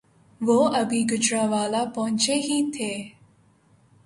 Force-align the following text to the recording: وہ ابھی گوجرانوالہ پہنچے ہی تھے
وہ 0.41 0.57
ابھی 0.75 1.01
گوجرانوالہ 1.11 1.83
پہنچے 1.95 2.35
ہی 2.39 2.57
تھے 2.71 2.91